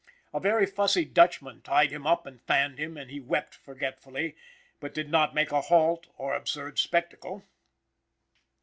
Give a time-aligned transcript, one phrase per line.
[0.33, 4.35] A very fussy Dutchman tied him up and fanned him, and he wept forgetfully,
[4.79, 7.45] but did not make a halt or absurd spectacle.